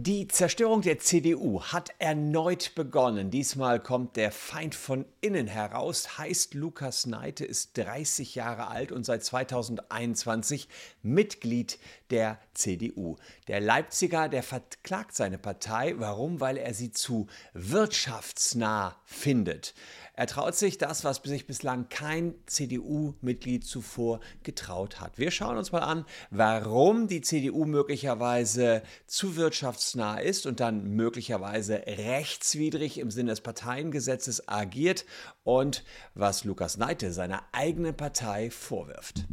[0.00, 3.32] Die Zerstörung der CDU hat erneut begonnen.
[3.32, 9.02] Diesmal kommt der Feind von innen heraus, heißt Lukas Neite, ist 30 Jahre alt und
[9.02, 10.68] seit 2021
[11.02, 11.80] Mitglied
[12.10, 13.16] der CDU.
[13.48, 15.94] Der Leipziger, der verklagt seine Partei.
[15.98, 16.38] Warum?
[16.38, 19.74] Weil er sie zu wirtschaftsnah findet.
[20.18, 25.16] Er traut sich das, was sich bislang kein CDU-Mitglied zuvor getraut hat.
[25.16, 31.84] Wir schauen uns mal an, warum die CDU möglicherweise zu wirtschaftsnah ist und dann möglicherweise
[31.86, 35.04] rechtswidrig im Sinne des Parteiengesetzes agiert
[35.44, 35.84] und
[36.16, 39.24] was Lukas Neite seiner eigenen Partei vorwirft.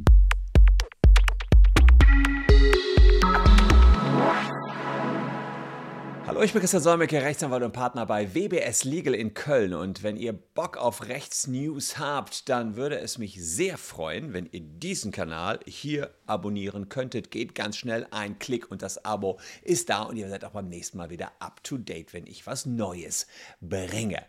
[6.27, 9.75] Hallo, ich bin Christian Solmecke, Rechtsanwalt und Partner bei WBS Legal in Köln.
[9.75, 14.61] Und wenn ihr Bock auf Rechtsnews habt, dann würde es mich sehr freuen, wenn ihr
[14.61, 17.29] diesen Kanal hier abonnieren könntet.
[17.29, 20.67] Geht ganz schnell, ein Klick und das Abo ist da und ihr seid auch beim
[20.67, 23.27] nächsten Mal wieder up to date, wenn ich was Neues
[23.61, 24.23] bringe.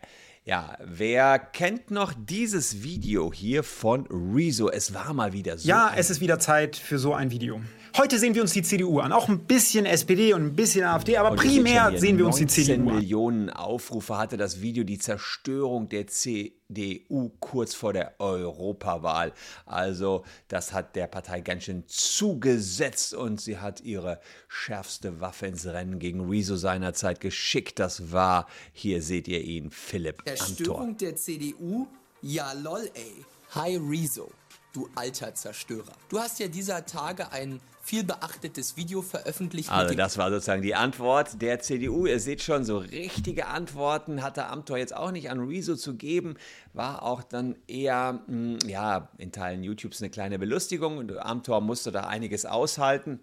[0.47, 4.69] Ja, wer kennt noch dieses Video hier von Rezo?
[4.69, 5.67] Es war mal wieder so.
[5.67, 7.59] Ja, es ist wieder Zeit für so ein Video.
[7.97, 9.11] Heute sehen wir uns die CDU an.
[9.11, 12.75] Auch ein bisschen SPD und ein bisschen AfD, aber primär sehen wir uns die CDU
[12.75, 12.95] an.
[12.95, 16.53] Millionen Aufrufe hatte das Video die Zerstörung der CDU
[17.39, 19.33] kurz vor der Europawahl.
[19.65, 25.65] Also, das hat der Partei ganz schön zugesetzt und sie hat ihre schärfste Waffe ins
[25.65, 27.79] Rennen gegen Rezo seinerzeit geschickt.
[27.79, 30.93] Das war, hier seht ihr ihn, Philipp Amthor.
[30.99, 31.87] der CDU?
[32.21, 33.25] Ja, lol, ey.
[33.51, 34.29] Hi Rezo,
[34.73, 35.93] du alter Zerstörer.
[36.09, 39.71] Du hast ja dieser Tage ein viel beachtetes Video veröffentlicht.
[39.71, 42.07] Also das war sozusagen die Antwort der CDU.
[42.07, 46.35] Ihr seht schon, so richtige Antworten hatte Amthor jetzt auch nicht an Rezo zu geben.
[46.73, 50.97] War auch dann eher, hm, ja, in Teilen YouTubes eine kleine Belustigung.
[50.97, 53.21] Und Amthor musste da einiges aushalten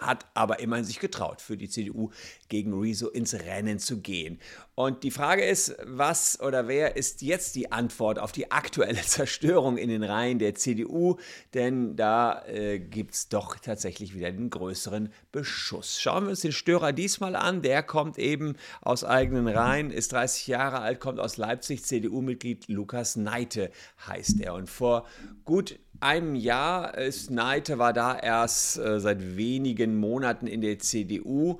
[0.00, 2.10] hat aber immerhin sich getraut, für die CDU
[2.48, 4.38] gegen Rezo ins Rennen zu gehen.
[4.74, 9.76] Und die Frage ist, was oder wer ist jetzt die Antwort auf die aktuelle Zerstörung
[9.76, 11.16] in den Reihen der CDU?
[11.52, 16.00] Denn da äh, gibt es doch tatsächlich wieder den größeren Beschuss.
[16.00, 17.62] Schauen wir uns den Störer diesmal an.
[17.62, 23.16] Der kommt eben aus eigenen Reihen, ist 30 Jahre alt, kommt aus Leipzig, CDU-Mitglied Lukas
[23.16, 23.72] Neite
[24.06, 24.54] heißt er.
[24.54, 25.06] Und vor
[25.44, 26.96] gut einem Jahr.
[26.96, 31.58] Ist Neite, war da erst äh, seit wenigen Monaten in der CDU,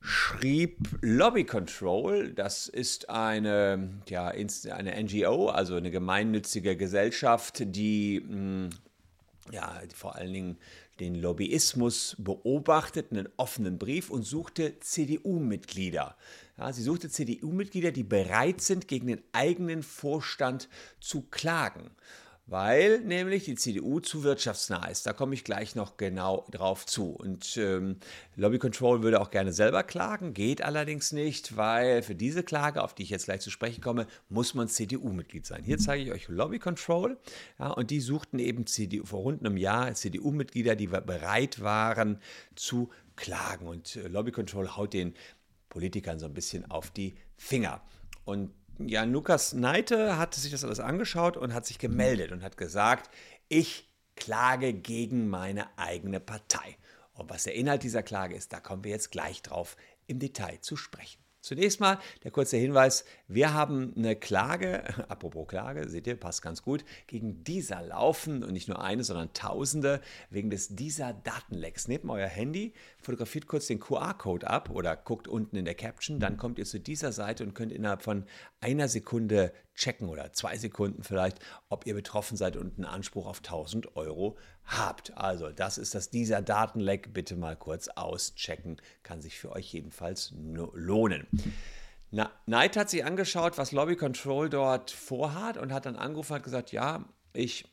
[0.00, 8.34] schrieb Lobby Control, das ist eine, ja, eine NGO, also eine gemeinnützige Gesellschaft, die mh,
[8.34, 8.70] hm,
[9.52, 10.58] ja, vor allen Dingen
[11.00, 16.14] den Lobbyismus beobachtet, einen offenen Brief und suchte CDU-Mitglieder.
[16.58, 20.68] Ja, sie suchte CDU-Mitglieder, die bereit sind, gegen den eigenen Vorstand
[21.00, 21.90] zu klagen
[22.50, 25.06] weil nämlich die CDU zu wirtschaftsnah ist.
[25.06, 27.12] Da komme ich gleich noch genau drauf zu.
[27.12, 27.98] Und ähm,
[28.34, 32.92] Lobby Control würde auch gerne selber klagen, geht allerdings nicht, weil für diese Klage, auf
[32.92, 35.62] die ich jetzt gleich zu sprechen komme, muss man CDU-Mitglied sein.
[35.62, 37.18] Hier zeige ich euch Lobby Control.
[37.60, 42.18] Ja, und die suchten eben CDU, vor rund einem Jahr CDU-Mitglieder, die bereit waren
[42.56, 43.68] zu klagen.
[43.68, 45.14] Und äh, Lobby Control haut den
[45.68, 47.80] Politikern so ein bisschen auf die Finger.
[48.24, 48.50] Und
[48.88, 53.10] ja, Lukas Neite hat sich das alles angeschaut und hat sich gemeldet und hat gesagt,
[53.48, 56.76] ich klage gegen meine eigene Partei.
[57.12, 59.76] Und was der Inhalt dieser Klage ist, da kommen wir jetzt gleich drauf
[60.06, 61.19] im Detail zu sprechen.
[61.40, 66.62] Zunächst mal der kurze Hinweis, wir haben eine Klage, apropos Klage, seht ihr, passt ganz
[66.62, 71.88] gut, gegen dieser laufen und nicht nur eine, sondern tausende wegen des dieser Datenlecks.
[71.88, 76.36] Nehmt euer Handy, fotografiert kurz den QR-Code ab oder guckt unten in der Caption, dann
[76.36, 78.24] kommt ihr zu dieser Seite und könnt innerhalb von
[78.60, 81.38] einer Sekunde checken oder zwei Sekunden vielleicht,
[81.68, 85.16] ob ihr betroffen seid und einen Anspruch auf 1000 Euro habt.
[85.16, 87.12] Also das ist das dieser Datenleck.
[87.12, 88.76] Bitte mal kurz auschecken.
[89.02, 91.26] Kann sich für euch jedenfalls lohnen.
[92.10, 96.42] Na, Knight hat sich angeschaut, was Lobby Control dort vorhat und hat dann angerufen und
[96.42, 97.66] gesagt, ja, ich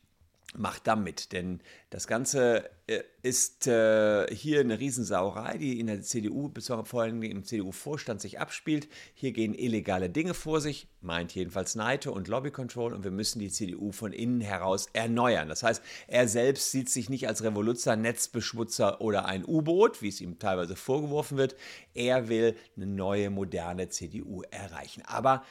[0.55, 6.01] mache da mit, denn das Ganze äh, ist äh, hier eine Riesensauerei, die in der
[6.01, 8.87] CDU, beziehungsweise vor allem im CDU-Vorstand sich abspielt.
[9.13, 13.39] Hier gehen illegale Dinge vor sich, meint jedenfalls Neite und Lobby Control und wir müssen
[13.39, 15.49] die CDU von innen heraus erneuern.
[15.49, 20.21] Das heißt, er selbst sieht sich nicht als Revoluzer, Netzbeschmutzer oder ein U-Boot, wie es
[20.21, 21.55] ihm teilweise vorgeworfen wird.
[21.93, 25.03] Er will eine neue, moderne CDU erreichen.
[25.05, 25.43] Aber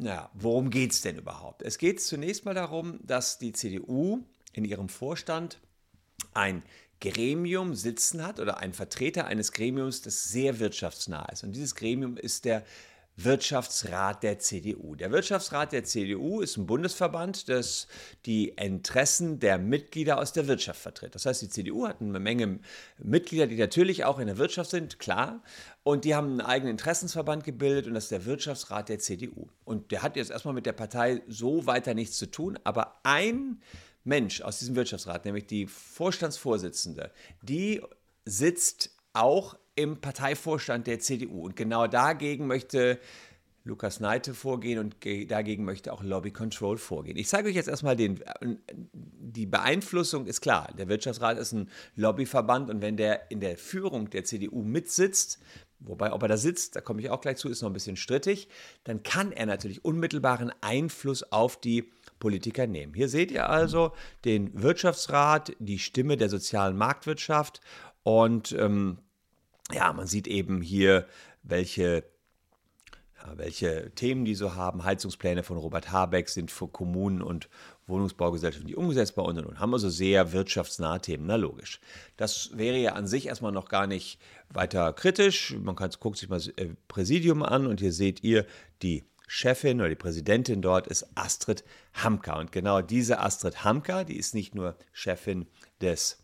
[0.00, 1.62] naja, worum geht es denn überhaupt?
[1.62, 4.24] Es geht zunächst mal darum, dass die CDU
[4.54, 5.60] in ihrem Vorstand
[6.32, 6.62] ein
[7.00, 11.44] Gremium sitzen hat oder ein Vertreter eines Gremiums, das sehr wirtschaftsnah ist.
[11.44, 12.64] Und dieses Gremium ist der
[13.24, 14.94] Wirtschaftsrat der CDU.
[14.94, 17.86] Der Wirtschaftsrat der CDU ist ein Bundesverband, das
[18.26, 21.14] die Interessen der Mitglieder aus der Wirtschaft vertritt.
[21.14, 22.60] Das heißt, die CDU hat eine Menge
[22.98, 25.42] Mitglieder, die natürlich auch in der Wirtschaft sind, klar.
[25.82, 29.48] Und die haben einen eigenen Interessensverband gebildet und das ist der Wirtschaftsrat der CDU.
[29.64, 33.60] Und der hat jetzt erstmal mit der Partei so weiter nichts zu tun, aber ein
[34.04, 37.10] Mensch aus diesem Wirtschaftsrat, nämlich die Vorstandsvorsitzende,
[37.42, 37.82] die
[38.24, 41.44] sitzt auch im Parteivorstand der CDU.
[41.44, 42.98] Und genau dagegen möchte
[43.64, 44.96] Lukas Neite vorgehen und
[45.28, 47.16] dagegen möchte auch Lobby Control vorgehen.
[47.16, 48.20] Ich zeige euch jetzt erstmal den,
[48.92, 50.72] die Beeinflussung ist klar.
[50.78, 55.40] Der Wirtschaftsrat ist ein Lobbyverband und wenn der in der Führung der CDU mitsitzt,
[55.78, 57.96] wobei ob er da sitzt, da komme ich auch gleich zu, ist noch ein bisschen
[57.96, 58.48] strittig,
[58.84, 62.94] dann kann er natürlich unmittelbaren Einfluss auf die Politiker nehmen.
[62.94, 63.92] Hier seht ihr also
[64.24, 67.60] den Wirtschaftsrat, die Stimme der sozialen Marktwirtschaft
[68.02, 68.98] und ähm,
[69.72, 71.06] ja, man sieht eben hier,
[71.42, 72.04] welche
[73.36, 74.84] welche Themen die so haben.
[74.84, 77.48] Heizungspläne von Robert Habeck sind für Kommunen und
[77.86, 81.26] Wohnungsbaugesellschaften die umgesetzbar und, und, und haben also sehr wirtschaftsnahe Themen.
[81.26, 81.80] Na logisch.
[82.16, 84.18] Das wäre ja an sich erstmal noch gar nicht
[84.48, 85.56] weiter kritisch.
[85.60, 88.46] Man kann, guckt sich mal das äh, Präsidium an und hier seht ihr
[88.82, 91.62] die Chefin oder die Präsidentin dort ist Astrid
[91.94, 92.38] Hamka.
[92.38, 95.46] Und genau diese Astrid Hamka, die ist nicht nur Chefin
[95.80, 96.18] des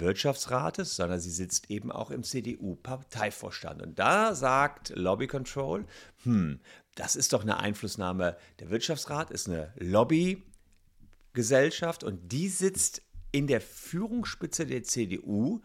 [0.00, 3.82] Wirtschaftsrates, sondern sie sitzt eben auch im CDU-Parteivorstand.
[3.82, 5.86] Und da sagt Lobby Control,
[6.24, 6.60] hm,
[6.94, 8.36] das ist doch eine Einflussnahme.
[8.60, 13.02] Der Wirtschaftsrat ist eine Lobbygesellschaft und die sitzt
[13.32, 15.60] in der Führungsspitze der CDU.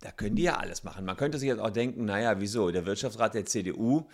[0.00, 1.06] Da können die ja alles machen.
[1.06, 2.70] Man könnte sich jetzt auch denken, naja, wieso?
[2.70, 4.06] Der Wirtschaftsrat der CDU,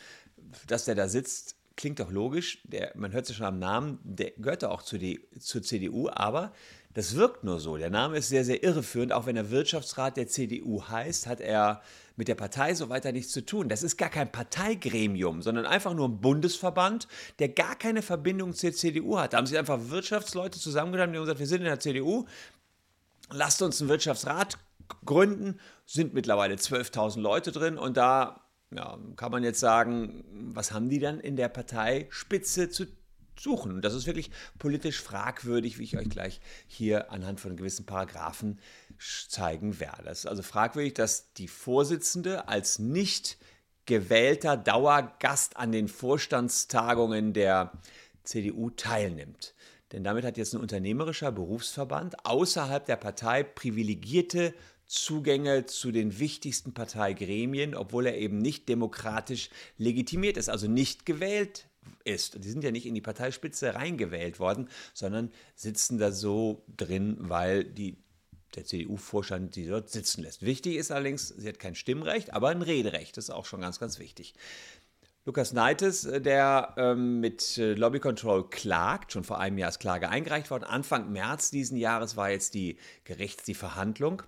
[0.67, 2.61] dass der da sitzt, klingt doch logisch.
[2.65, 6.53] Der, man hört sich schon am Namen, der gehört auch zu die, zur CDU, aber
[6.95, 7.77] das wirkt nur so.
[7.77, 9.13] Der Name ist sehr, sehr irreführend.
[9.13, 11.83] Auch wenn er Wirtschaftsrat der CDU heißt, hat er
[12.17, 13.69] mit der Partei so weiter nichts zu tun.
[13.69, 17.09] Das ist gar kein Parteigremium, sondern einfach nur ein Bundesverband,
[17.39, 19.33] der gar keine Verbindung zur CDU hat.
[19.33, 22.27] Da haben sich einfach Wirtschaftsleute zusammengetan und gesagt, wir sind in der CDU,
[23.31, 24.59] lasst uns einen Wirtschaftsrat
[25.07, 28.43] gründen, sind mittlerweile 12.000 Leute drin und da
[28.75, 30.25] ja, kann man jetzt sagen,
[30.55, 32.97] was haben die dann in der Parteispitze zu tun?
[33.43, 33.73] Suchen.
[33.73, 38.61] Und das ist wirklich politisch fragwürdig, wie ich euch gleich hier anhand von gewissen Paragraphen
[39.29, 40.09] zeigen werde.
[40.09, 43.39] Es ist also fragwürdig, dass die Vorsitzende als nicht
[43.87, 47.73] gewählter Dauergast an den Vorstandstagungen der
[48.23, 49.55] CDU teilnimmt.
[49.91, 54.55] Denn damit hat jetzt ein unternehmerischer Berufsverband außerhalb der Partei privilegierte
[54.93, 59.49] Zugänge zu den wichtigsten Parteigremien, obwohl er eben nicht demokratisch
[59.79, 61.67] legitimiert ist, also nicht gewählt
[62.05, 62.45] ist.
[62.45, 67.65] Die sind ja nicht in die Parteispitze reingewählt worden, sondern sitzen da so drin, weil
[67.65, 67.97] die,
[68.55, 70.43] der CDU-Vorstand sie dort sitzen lässt.
[70.45, 73.17] Wichtig ist allerdings, sie hat kein Stimmrecht, aber ein Rederecht.
[73.17, 74.35] Das ist auch schon ganz, ganz wichtig.
[75.25, 79.81] Lukas Neites, äh, der ähm, mit äh, Lobby Control klagt, schon vor einem Jahr ist
[79.81, 80.65] Klage eingereicht worden.
[80.65, 84.23] Anfang März diesen Jahres war jetzt die Gerichts, die Verhandlung.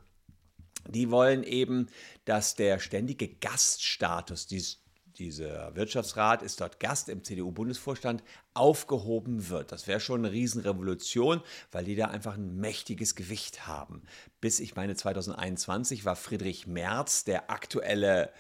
[0.89, 1.89] Die wollen eben,
[2.25, 4.85] dass der ständige Gaststatus, dieses
[5.19, 8.23] dieser Wirtschaftsrat ist dort Gast im CDU-Bundesvorstand,
[8.53, 9.73] aufgehoben wird.
[9.73, 11.41] Das wäre schon eine Riesenrevolution,
[11.73, 14.03] weil die da einfach ein mächtiges Gewicht haben.
[14.41, 18.31] Bis, ich meine, 2021 war Friedrich Merz der aktuelle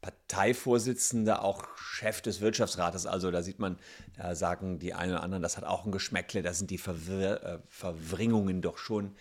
[0.00, 3.06] Parteivorsitzende, auch Chef des Wirtschaftsrates.
[3.06, 3.78] Also da sieht man,
[4.16, 7.42] da sagen die einen oder anderen, das hat auch ein Geschmäckle, da sind die Verwir
[7.42, 9.16] äh, Verwringungen doch schon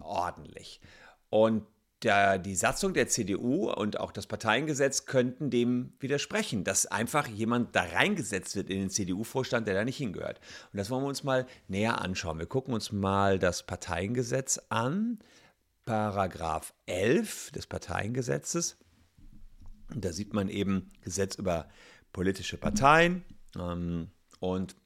[0.00, 0.80] ordentlich.
[1.28, 1.64] Und
[2.02, 7.76] der, die Satzung der CDU und auch das Parteiengesetz könnten dem widersprechen, dass einfach jemand
[7.76, 10.40] da reingesetzt wird in den CDU-Vorstand, der da nicht hingehört.
[10.72, 12.38] Und das wollen wir uns mal näher anschauen.
[12.38, 15.18] Wir gucken uns mal das Parteiengesetz an,
[15.84, 18.78] Paragraph 11 des Parteiengesetzes.
[19.92, 21.68] Und da sieht man eben Gesetz über
[22.12, 23.24] politische Parteien.
[23.56, 24.76] Ähm, und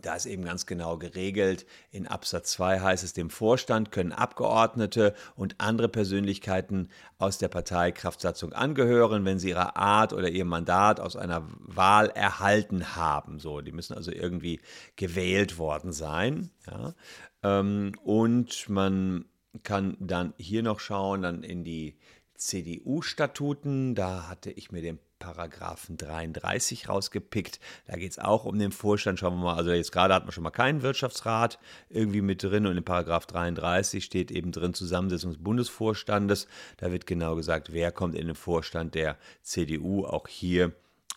[0.00, 1.66] da ist eben ganz genau geregelt.
[1.90, 8.52] In Absatz 2 heißt es, dem Vorstand können Abgeordnete und andere Persönlichkeiten aus der Parteikraftsatzung
[8.52, 13.38] angehören, wenn sie ihre Art oder ihr Mandat aus einer Wahl erhalten haben.
[13.38, 14.60] So, die müssen also irgendwie
[14.96, 16.50] gewählt worden sein.
[16.66, 16.94] Ja.
[17.42, 19.26] Ähm, und man
[19.62, 21.96] kann dann hier noch schauen, dann in die
[22.44, 23.94] CDU-Statuten.
[23.94, 27.58] Da hatte ich mir den Paragraphen 33 rausgepickt.
[27.86, 29.18] Da geht es auch um den Vorstand.
[29.18, 31.58] Schauen wir mal, also jetzt gerade hat man schon mal keinen Wirtschaftsrat
[31.88, 36.46] irgendwie mit drin und in Paragraph 33 steht eben drin Zusammensetzung des Bundesvorstandes.
[36.76, 40.04] Da wird genau gesagt, wer kommt in den Vorstand der CDU.
[40.04, 40.72] Auch hier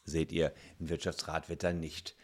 [0.05, 2.15] seht ihr, ein Wirtschaftsrat wird dann nicht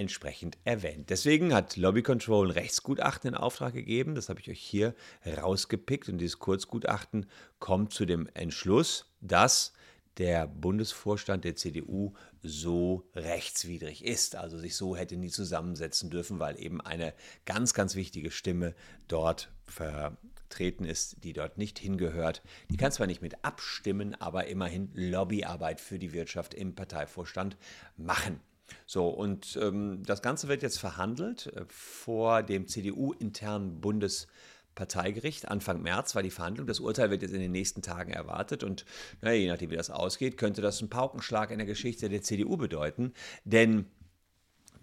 [0.00, 1.10] entsprechend erwähnt.
[1.10, 4.14] Deswegen hat Lobby Control ein Rechtsgutachten in Auftrag gegeben.
[4.14, 4.94] Das habe ich euch hier
[5.26, 6.08] rausgepickt.
[6.08, 7.26] Und dieses Kurzgutachten
[7.58, 9.74] kommt zu dem Entschluss, dass
[10.16, 16.58] der Bundesvorstand der CDU so rechtswidrig ist, also sich so hätte nie zusammensetzen dürfen, weil
[16.58, 17.14] eben eine
[17.44, 18.74] ganz, ganz wichtige Stimme
[19.06, 22.42] dort vertreten ist, die dort nicht hingehört.
[22.70, 27.56] Die kann zwar nicht mit abstimmen, aber immerhin Lobbyarbeit für die Wirtschaft im Parteivorstand
[27.96, 28.40] machen.
[28.86, 35.48] So, und ähm, das Ganze wird jetzt verhandelt äh, vor dem CDU-internen Bundesparteigericht.
[35.48, 36.66] Anfang März war die Verhandlung.
[36.66, 38.64] Das Urteil wird jetzt in den nächsten Tagen erwartet.
[38.64, 38.84] Und
[39.20, 42.56] naja, je nachdem, wie das ausgeht, könnte das einen Paukenschlag in der Geschichte der CDU
[42.56, 43.12] bedeuten.
[43.44, 43.86] Denn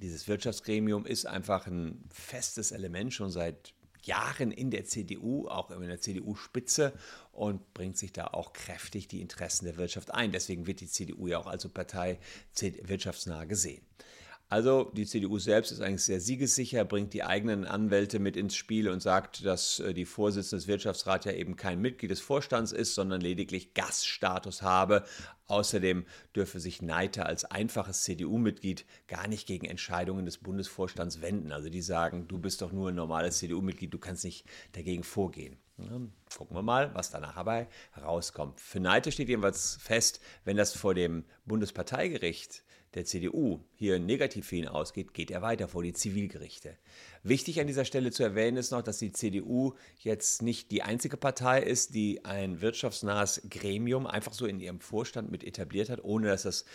[0.01, 3.74] dieses Wirtschaftsgremium ist einfach ein festes Element schon seit
[4.08, 6.94] Jahren in der CDU, auch in der CDU-Spitze
[7.32, 10.32] und bringt sich da auch kräftig die Interessen der Wirtschaft ein.
[10.32, 12.20] Deswegen wird die CDU ja auch als Partei
[12.56, 13.86] wirtschaftsnah gesehen.
[14.50, 18.88] Also die CDU selbst ist eigentlich sehr siegessicher, bringt die eigenen Anwälte mit ins Spiel
[18.88, 22.96] und sagt, dass äh, die Vorsitzende des Wirtschaftsrats ja eben kein Mitglied des Vorstands ist,
[22.96, 25.04] sondern lediglich Gaststatus habe.
[25.48, 31.51] Außerdem dürfe sich Neiter als einfaches CDU-Mitglied gar nicht gegen Entscheidungen des Bundesvorstands wenden.
[31.51, 35.58] Also die sagen, du bist doch nur ein normales CDU-Mitglied, du kannst nicht dagegen vorgehen.
[35.78, 37.68] Gucken wir mal, was danach dabei
[38.02, 38.60] rauskommt.
[38.60, 44.56] Für Neite steht jedenfalls fest, wenn das vor dem Bundesparteigericht der CDU hier negativ für
[44.56, 46.78] ihn ausgeht, geht er weiter vor die Zivilgerichte.
[47.22, 51.18] Wichtig an dieser Stelle zu erwähnen ist noch, dass die CDU jetzt nicht die einzige
[51.18, 56.28] Partei ist, die ein wirtschaftsnahes Gremium einfach so in ihrem Vorstand mit etabliert hat, ohne
[56.28, 56.66] dass das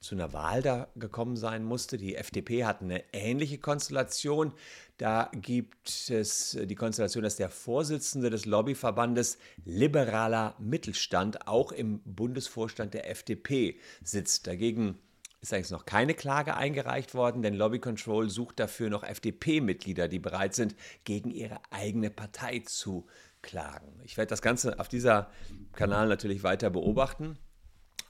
[0.00, 1.98] zu einer Wahl da gekommen sein musste.
[1.98, 4.52] Die FDP hat eine ähnliche Konstellation.
[4.96, 12.94] Da gibt es die Konstellation, dass der Vorsitzende des Lobbyverbandes Liberaler Mittelstand auch im Bundesvorstand
[12.94, 14.46] der FDP sitzt.
[14.46, 14.98] Dagegen
[15.42, 20.18] ist eigentlich noch keine Klage eingereicht worden, denn Lobby Control sucht dafür noch FDP-Mitglieder, die
[20.18, 23.06] bereit sind, gegen ihre eigene Partei zu
[23.42, 24.00] klagen.
[24.04, 25.30] Ich werde das Ganze auf dieser
[25.72, 27.38] Kanal natürlich weiter beobachten,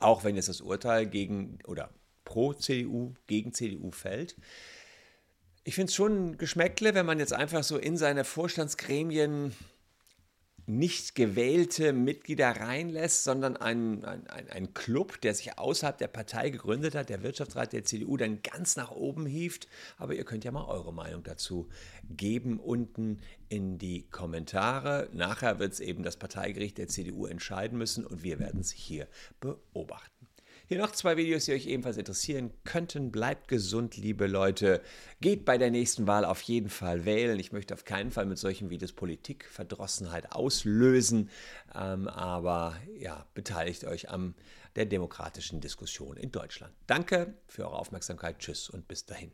[0.00, 1.90] auch wenn jetzt das Urteil gegen oder
[2.24, 4.36] pro CDU gegen CDU fällt.
[5.62, 9.52] Ich finde es schon Geschmäckle, wenn man jetzt einfach so in seine Vorstandsgremien
[10.78, 16.94] nicht gewählte Mitglieder reinlässt, sondern ein, ein, ein Club, der sich außerhalb der Partei gegründet
[16.94, 19.68] hat, der Wirtschaftsrat der CDU, dann ganz nach oben hieft.
[19.98, 21.68] Aber ihr könnt ja mal eure Meinung dazu
[22.08, 25.08] geben unten in die Kommentare.
[25.12, 29.08] Nachher wird es eben das Parteigericht der CDU entscheiden müssen und wir werden es hier
[29.40, 30.19] beobachten.
[30.70, 33.10] Hier noch zwei Videos, die euch ebenfalls interessieren könnten.
[33.10, 34.80] Bleibt gesund, liebe Leute.
[35.20, 37.40] Geht bei der nächsten Wahl auf jeden Fall wählen.
[37.40, 41.28] Ich möchte auf keinen Fall mit solchen Videos Politikverdrossenheit auslösen.
[41.74, 44.36] Ähm, aber ja, beteiligt euch an
[44.76, 46.72] der demokratischen Diskussion in Deutschland.
[46.86, 48.38] Danke für eure Aufmerksamkeit.
[48.38, 49.32] Tschüss und bis dahin.